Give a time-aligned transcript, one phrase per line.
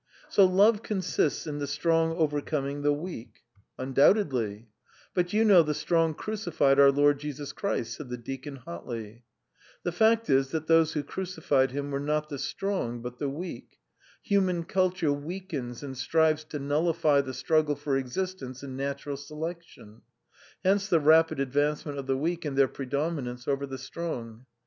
[0.29, 3.41] "So love consists in the strong overcoming the weak."
[3.77, 4.67] "Undoubtedly."
[5.13, 9.25] "But you know the strong crucified our Lord Jesus Christ," said the deacon hotly.
[9.83, 13.77] "The fact is that those who crucified Him were not the strong but the weak.
[14.23, 20.01] Human culture weakens and strives to nullify the struggle for existence and natural selection;
[20.63, 24.47] hence the rapid advancement of the weak and their predominance over the strong.